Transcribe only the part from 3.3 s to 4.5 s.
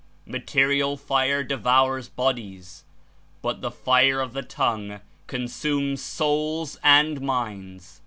but the fire of the